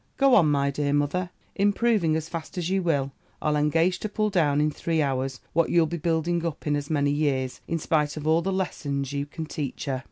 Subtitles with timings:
[0.17, 4.31] Go on, my dear mother, improving as fast as you will: I'll engage to pull
[4.31, 8.17] down in three hours, what you'll be building up in as many years, in spite
[8.17, 9.99] of all the lessons you can teach her.'